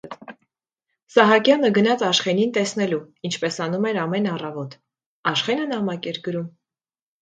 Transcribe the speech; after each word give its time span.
Սահակյանը 1.15 1.71
գնաց 1.75 2.05
Աշխենին 2.09 2.55
տեսնելու, 2.57 3.01
ինչպես 3.31 3.63
անում 3.69 3.89
էր 3.93 4.03
ամեն 4.09 4.29
առավոտ, 4.35 4.77
Աշխենը 5.37 5.73
նամակ 5.79 6.15
էր 6.17 6.25
գրում: 6.31 6.55